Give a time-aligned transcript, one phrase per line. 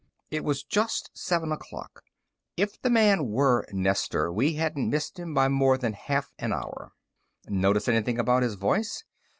[0.31, 2.01] It was just seven o'clock.
[2.57, 6.93] If the man was Nestor, we hadn't missed him by more than half an hour.
[7.47, 9.03] "Notice anything about his voice?"